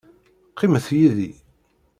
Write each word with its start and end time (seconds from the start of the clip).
Qqimet 0.51 0.87
yid-i. 0.97 1.31